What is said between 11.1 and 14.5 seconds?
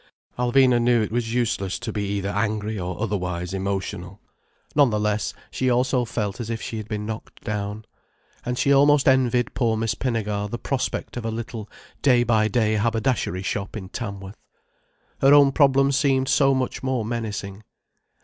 of a little, day by day haberdashery shop in Tamworth.